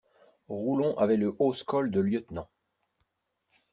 Roulon 0.49 0.97
avait 0.97 1.15
le 1.15 1.35
hausse-col 1.37 1.91
de 1.91 1.99
lieutenant. 2.01 2.49